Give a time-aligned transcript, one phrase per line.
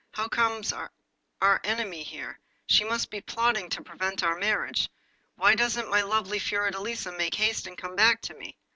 [0.13, 2.39] 'How comes our enemy here?
[2.65, 4.89] She must be plotting to prevent our marriage.
[5.35, 8.57] Why doesn't my lovely Fiordelisa make haste and come hack to me?